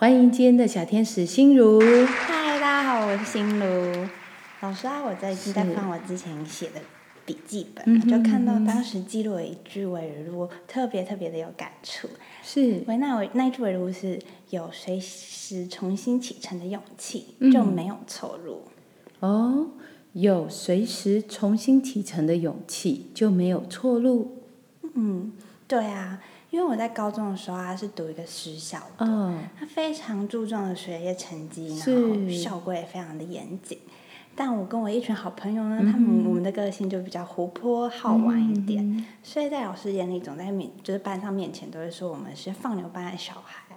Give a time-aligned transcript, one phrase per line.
[0.00, 1.78] 欢迎今天的小天使心如。
[2.06, 4.08] 嗨，大家好，我是心如。
[4.62, 6.80] 老师啊，我最近在翻我之前写的
[7.26, 12.08] 笔记本，就看到当时记录了一句尾录，特别特别的有感触。
[12.42, 18.62] 是，那我那句尾录是有随时重新启程的勇气，就没有错路。
[19.18, 19.66] 哦，
[20.14, 24.38] 有随时重新启程的勇气，就没有错路。
[24.94, 25.34] 嗯，
[25.68, 26.22] 对啊。
[26.50, 29.06] 因为我在高中的时候啊，是读一个私校的，
[29.58, 33.78] 他非常注重的学业成绩，然后校规也非常的严谨。
[34.34, 43.69] 但我跟我一群好朋友呢，他们我们的个性就比较活泼好玩一点，所以在老师眼里，总在面就是班上面前都会说我们是放牛班的小孩。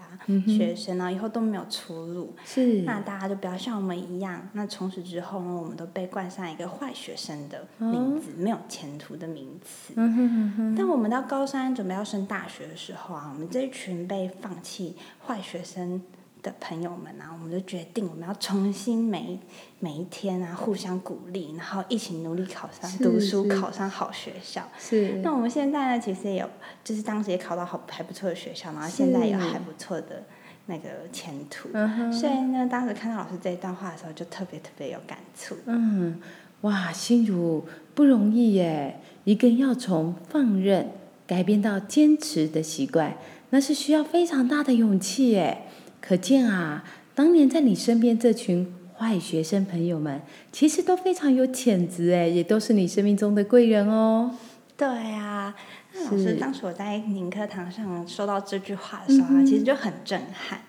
[0.47, 2.33] 学生呢，以后都没有出路。
[2.45, 2.81] 是。
[2.81, 4.49] 那大家就不要像我们一样。
[4.53, 9.93] 那从此之后呢，我们都被冠上一个坏学生的名字，没有前途的名词。
[9.95, 10.75] 嗯哼哼哼。
[10.75, 16.01] 但我们到高三准备要升大学的时候啊，我们这一群被放弃坏学生。
[16.43, 19.39] 的朋友们啊，我们就决定我们要重新每
[19.79, 24.61] 每一天啊，互相鼓励，然后一起努力考上读书，考上好学校。
[24.77, 25.21] 是。
[25.23, 26.49] 那我们现在呢，其实也有，
[26.83, 30.21] 就是当时也考到好还不错的学校，然后现在有还不错的
[30.65, 31.69] 那个前途。
[31.73, 35.55] 嗯所以呢，当时看到老师这一段话的时候，就特别特别有感触。
[35.65, 36.19] 嗯，
[36.61, 37.65] 哇，心如
[37.95, 38.99] 不容易耶！
[39.23, 40.91] 一个人要从放任
[41.25, 43.15] 改变到坚持的习惯，
[43.51, 45.63] 那是需要非常大的勇气耶。
[46.05, 46.83] 可见啊，
[47.15, 50.21] 当年在你身边这群坏学生朋友们，
[50.51, 54.35] 其实都非常有潜质哎，也都是你生命中的贵人哦。
[54.75, 55.55] 对啊。
[55.95, 60.59] 老师，当时我在您课堂上说到这句话的时候啊，其实就很震撼。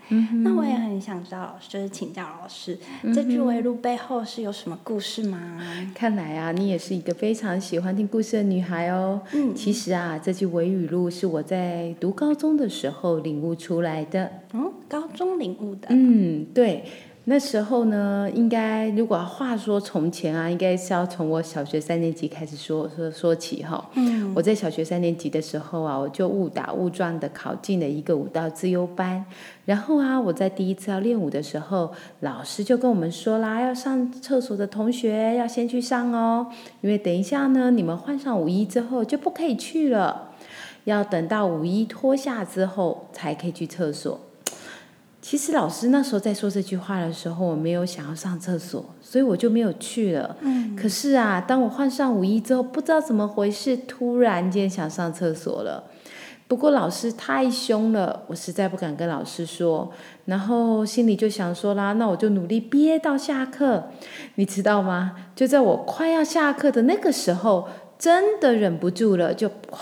[0.42, 2.78] 那我也很想知道，老师就是请教老师，
[3.14, 5.58] 这句围录背后是有什么故事吗？
[5.94, 9.20] 看来啊，你也是一个非常喜欢听故事的女孩哦。
[9.32, 14.30] 嗯，其实啊，这句围语录是我在读高中的时候领悟出来的。
[14.52, 15.88] 嗯，高中领悟的。
[15.88, 16.84] 嗯，对。
[17.26, 23.82] 那时候呢，应该如果话说从前啊，应该是要从我小学三年级开始说说说起哈。
[23.94, 24.30] 嗯。
[24.34, 29.24] 我在小学三年级的时候啊，我就误打误撞的考进了一个舞蹈自优班。
[29.64, 31.90] 然后啊，我在第一次要练舞的时候，
[32.20, 36.46] 老师就跟我们说啦，要上厕所的同学要先去上哦，
[36.82, 40.32] 因为等一下呢，你们换上舞衣之后就不可以去了，
[40.84, 44.20] 要等到舞衣脱下之后才可以去厕所。
[45.24, 50.36] 其实老师那时候在说这句话的时候，我没有想要上厕所，所以我就没有去了。
[50.42, 50.76] 嗯。
[50.76, 55.84] 可是啊，当我换上五一之后，不知道怎么回事，突然间想上厕所了。
[56.46, 59.90] 不过老师太凶了，我实在不敢跟老师说。
[60.26, 63.84] 然后心里就想说啦，那我就努力憋到下课。
[64.34, 65.12] 你知道吗？
[65.34, 67.66] 就在我快要下课的那个时候，
[67.98, 69.78] 真的忍不住了，就哇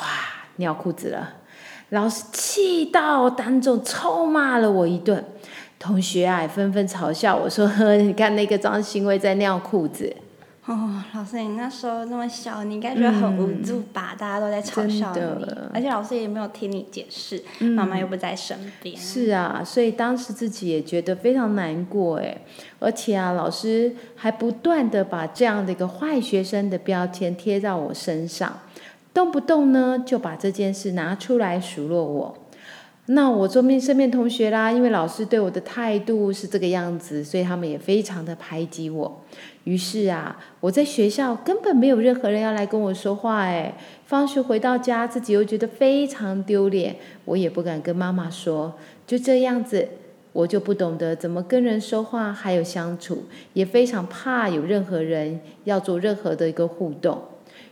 [0.58, 1.38] 尿裤子了。
[1.88, 5.22] 老师气到当众臭骂了我一顿，
[5.82, 10.14] 同学啊纷纷嘲笑我说：“呵，你看那个张新威在尿裤子。”
[10.64, 14.14] 哦，老师，你那时候那么小，你应该觉得很无助吧？
[14.16, 15.44] 大家都在嘲笑你，
[15.74, 18.96] 而且老师也没有听你解释，妈妈又不在身边。
[18.96, 22.38] 是啊，所以当时自己也觉得非常难过哎，
[22.78, 28.60] 而且啊，老师还不断的把这样的一个坏学生的标签贴在我身上。
[29.12, 32.38] 动不动呢就把这件事拿出来数落我，
[33.14, 39.22] 那我周边身边同学啦，因为老师对我的态度是这个样子，所以他们也非常的排挤我。
[39.64, 43.76] 于是啊，我在学校根本没有任何人要来跟我说话，哎，
[44.06, 48.72] 放学回到家自己又觉得非常丢脸，我也不敢跟妈妈说，
[49.06, 49.86] 就这样子，
[50.32, 57.20] 我就不懂得怎么跟人说话，还有相处，也非常怕有任何人要做任何的一个互动。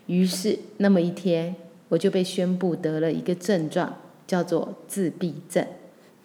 [0.07, 1.57] 于是，那么一天，
[1.89, 3.97] 我就被宣布得了一个症状，
[4.31, 5.67] 叫做自闭症。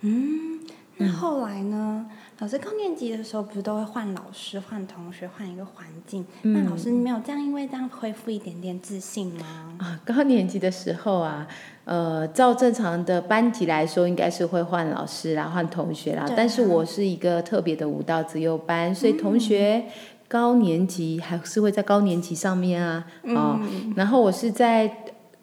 [0.01, 0.59] 嗯，
[0.97, 2.05] 那后来呢？
[2.39, 6.23] 老师高年级的时候不是都会换老师、换同学、换一个环境？
[6.41, 9.77] 那老师你没有这样，因为这样恢复一点点自信吗？
[9.79, 11.47] 啊，高年级的时候啊，
[11.85, 16.25] 呃，照正常的班级来说，应该是会换老师啦、换同学啦。
[16.35, 19.85] 但是我是一个特别的舞蹈自由班，所以同学
[20.27, 23.07] 高年级还是会在高年级上面啊。
[23.23, 23.57] 哦，
[23.95, 24.93] 然后我是在。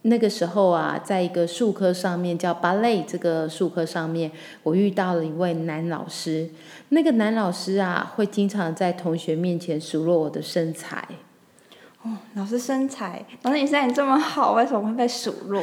[0.02, 4.31] 那个时候啊，在一个术科上面叫芭蕾这个术科上面，
[4.64, 6.50] 我遇到了一位男老师。
[6.88, 11.06] 那个男老师啊，会经常在同学面前数落我的身材。
[12.02, 15.62] 哦，老师身材，老师你身材这么好，为什么会被数落？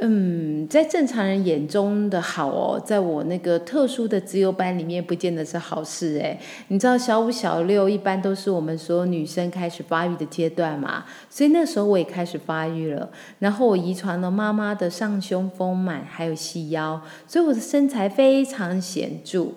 [0.00, 6.40] 嗯，在正常人眼中的好哦，在我那个特殊的自由班里面，不见得是好事哎。
[6.68, 13.10] 你知道小五、小六一般都是我们所有女生开始发育的阶段嘛，所以那时候我也开始发育了。
[13.38, 19.48] 然后我遗传了妈妈的上胸丰满，还有细腰，所以我的身材非常显著。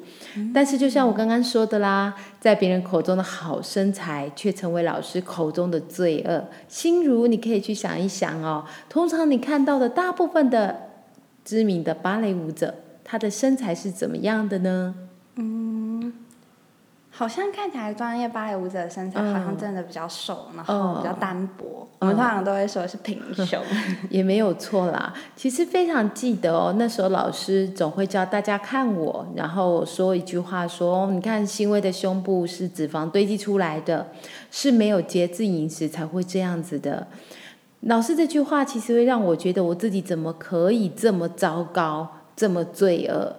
[0.54, 2.14] 但是就像我刚刚说的啦，
[2.46, 6.46] 在别人口中的好身材，却成为老师口中的罪恶。
[6.68, 10.90] 心如，你可以去想一想哦，通常你看到的大部分的
[11.44, 14.94] 知名的芭蕾舞者，他的身材是怎么样的呢？
[15.38, 15.85] 嗯
[17.18, 21.88] 好像看起来专业芭蕾舞者的身材好像真的比较瘦，然后比较单薄。
[22.00, 23.58] 我们通常都会说是平胸
[24.12, 25.14] 也没有错啦。
[25.34, 34.08] 其实非常记得哦，那时候老师总会教大家看我，然后说一句话说：“你看，欣慰的胸部是脂肪堆积出来的，
[34.52, 37.08] 是没有节制饮食才会这样子的。”
[37.88, 43.38] 老师这句话其实会让我觉得我自己怎么可以这么糟糕，这么罪恶。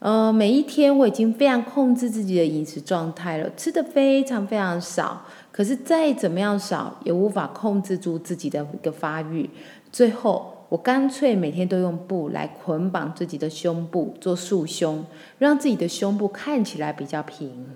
[0.00, 5.26] 呃，每一天我已经非常控制自己的饮食状态了，吃的非常非常少。
[5.52, 9.50] 可是再怎么样少，也无法控制住自己的一个发育。
[9.92, 15.04] 最后，我干脆每天都用布来捆绑自己的胸部，做束胸，
[15.38, 17.66] 让自己的胸部看起来比较平。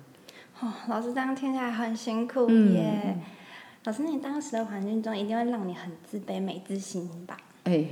[0.60, 3.18] 哦，老师这样听起来很辛苦耶。
[3.84, 7.36] 老师，你当时的环境中一定会让你很自卑、没自信吧？
[7.64, 7.84] 哎。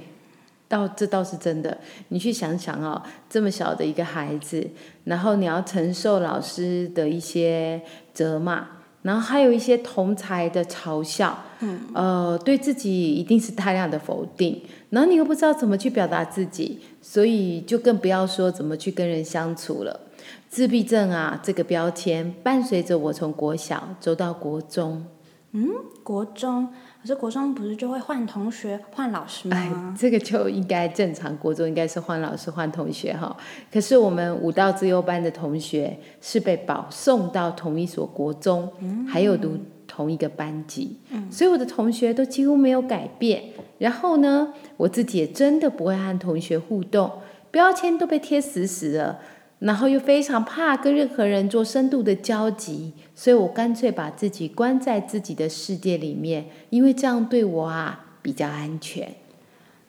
[0.73, 1.77] 倒这倒是真的，
[2.09, 4.67] 你去想想哦，这么小的一个孩子，
[5.05, 7.79] 然后你要承受老师的一些
[8.15, 8.67] 责骂，
[9.03, 20.01] 然后还有一些同才的嘲笑，嗯，呃，对自己一定是大量的否定，然后你又不知道怎么去表达自己，所以就更不要说怎么去跟人相处了。
[20.49, 25.05] 自闭症啊，这个标签伴随着我从国小走到国中，
[25.53, 25.69] 嗯，
[26.03, 26.69] 国中。
[27.03, 29.57] 可是国中不是就会换同学、换老师吗？
[29.57, 31.37] 哎，这个就应该正常。
[31.37, 33.37] 国中应该是换老师、换同学哈。
[33.73, 38.73] 可是我们舞蹈自由班的同学是被保送到同一所国中，
[39.09, 39.59] 还有读
[39.89, 40.97] 同一个班级，
[41.29, 43.43] 所以我的同学都几乎没有改变。
[43.79, 47.11] 然后呢，我自己也真的不会和同学互动，
[47.51, 49.19] 标签都被贴死死的。
[49.63, 59.15] 然后又非常怕跟任何人做深度的交集，所以我干脆把自己关在自己的世界里面，因为这样对我啊比较安全。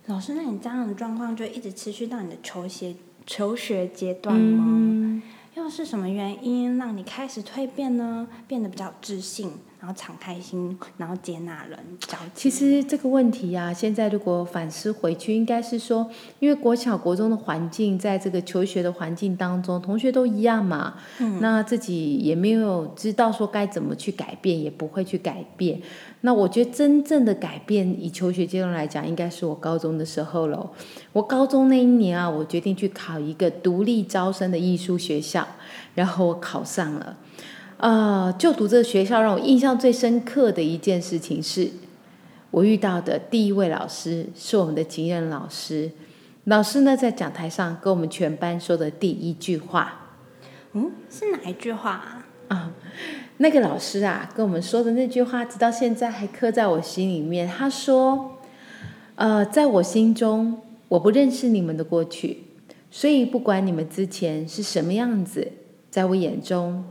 [0.06, 2.94] 老师，那你这样的状况就一直持续到你的求学
[3.26, 5.24] 求学阶段吗？
[5.56, 8.28] 又是什么原因让你开始蜕变呢？
[8.48, 9.52] 变得比较自信？
[9.84, 11.78] 然后敞开心，然后接纳人。
[12.34, 16.10] 其实这个问题啊，现在如果反思回去，应该是说，
[16.40, 20.94] 因为国小、国中的环境，在这个求学的环境当中，同学都一样嘛。
[21.20, 21.42] 嗯。
[21.42, 25.82] 那自己也没有知道说该怎么去改变，也不会去改变。
[26.22, 30.72] 那我觉得真正的改变，以求学阶段来讲，应该是我高中的时候了。
[31.12, 35.46] 我高中那一年啊，我决定去考一个独立招生的艺术学校，
[35.94, 37.18] 然后我考上了。
[37.78, 41.70] 啊，就读这个学校让我印象最深刻的一件事情是，
[42.50, 45.92] 我遇到的第一位老师是我们的景任老师。
[46.46, 50.12] 老师呢在讲台上跟我们全班说的第一句话，
[50.74, 52.72] 嗯，是哪一句话啊？
[53.38, 57.48] 那个老师啊跟我们说的那句话，直到现在还刻在我心里面。
[57.48, 58.38] 他说
[59.16, 62.44] ：“呃，在我心中，我不认识你们的过去，
[62.92, 65.52] 所以不管你们之前是什么样子，
[65.90, 66.86] 在我眼中。”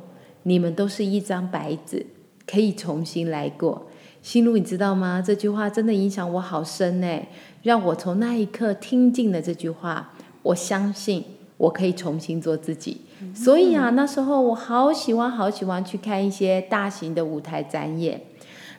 [0.45, 2.07] 你们都是一张白纸，
[2.47, 3.87] 可以重新来过。
[4.21, 5.23] 心如，你知道吗？
[5.25, 7.21] 这句话真的影响我好深呢，
[7.63, 10.13] 让我从那一刻听进了这句话。
[10.43, 11.25] 我相信
[11.57, 13.03] 我可以重新做自己。
[13.35, 18.21] 所以啊，那时候我好喜欢、好喜欢去看一些大型的舞台展演。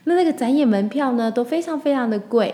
[0.06, 2.54] 那那个展演门票呢，都非常非常的贵。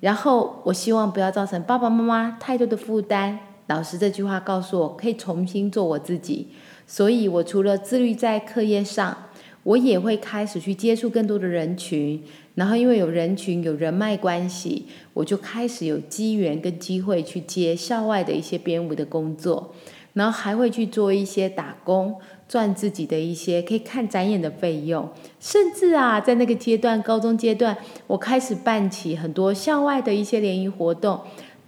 [0.00, 3.38] 然后我希望不要造成爸爸妈妈太多的负担。
[3.66, 6.48] 老师这句话告诉我，可以重新做我自己。
[6.88, 9.28] 所以，我除了自律在课业上，
[9.62, 12.24] 我也会开始去接触更多的人群。
[12.54, 19.74] 然后，因为有人群、有人脉关系，我就开始有机缘跟机会去接校外的一些编舞的工作。
[20.14, 22.16] 然后还会去做一些打工，
[22.48, 27.76] 赚自己的一些可以看展演的费用，甚至啊，在那个阶段，高中阶段，
[28.08, 31.20] 我开始办起很多校外的一些联谊活动，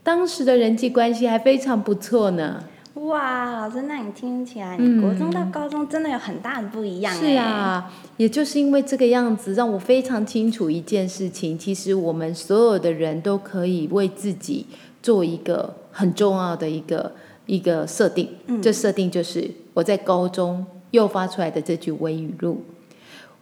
[0.02, 2.64] 当时的人际关系还非常不错呢。
[3.06, 7.14] 哇，老师，那你听起来，你国中到高中真的有很大的不一样。
[7.14, 14.66] 是啊，也就是因为这个样子，让我非常清楚一件事情：，其实我们所有的人都可以为自己
[15.02, 17.12] 做一个很重要的一个
[17.46, 18.28] 一个设定。
[18.60, 22.62] 这设定就是我在高中诱发出来的这句微语录：，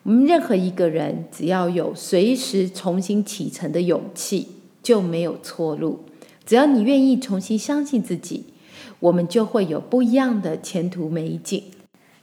[0.05, 4.47] 我们任何一个人只要有随时重新启程的勇气，
[4.85, 6.05] 就没有错路。
[6.47, 8.45] 只要你愿意重新相信自己。
[9.01, 11.73] 我们就会有不一样的前途美景。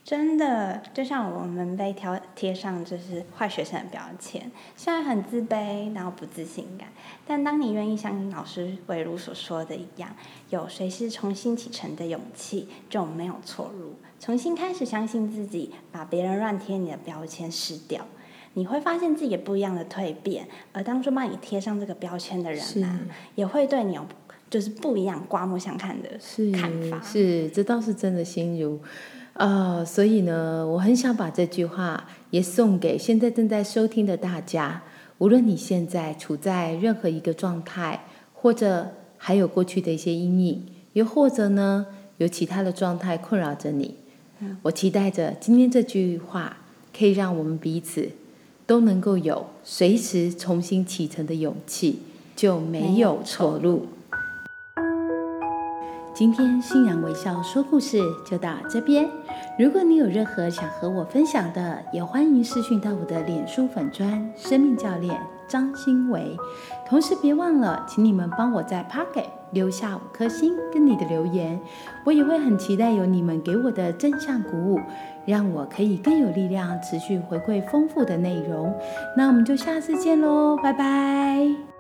[0.03, 6.89] 真的，就像我们被贴贴上就是坏学生的标签，虽然很自卑，然后不自信感，
[7.25, 10.15] 但当你愿意像老师伟如所说的一样，
[10.51, 13.96] 有随时重新启程的勇气，就没有错路。
[14.20, 18.05] 重新开始相信自己，把别人乱贴你的标签撕掉，
[18.53, 20.48] 你会发现自己不一样的蜕变。
[20.72, 23.00] 而当初帮你贴上这个标签的人啊，
[23.34, 24.05] 也会对你有。
[24.55, 26.07] 就是不一样，刮目相看的
[26.53, 28.79] 看法是，这倒是真的心如
[29.33, 34.81] 啊，所以呢，我很想把这句话也送给现在正在收听的大家。
[35.17, 41.88] 无论你现在处在任何一个状态，或者还有过去的一些阴影，又或者呢
[42.19, 43.95] 有其他的状态困扰着你，
[44.62, 46.55] 我期待着今天这句话
[46.97, 48.07] 可以让我们彼此
[48.65, 52.00] 都能够有随时重新启程的勇气，
[52.38, 53.88] 就没有错路。
[56.15, 59.05] 今天欣然微笑说故事就到这边。
[59.60, 66.38] 如果你有任何想和我分享的，也欢迎私讯到我的脸书粉砖生命教练张新维。
[66.88, 71.60] 同时别忘了，请你们帮我在 Pocket 留下五颗星跟你的留言，
[72.05, 74.79] 我也会很期待有你们给我的正向鼓舞，
[75.25, 78.74] 让我可以更有力量持续回馈丰富的内容。
[79.17, 81.75] 那我们就下次见喽，拜拜。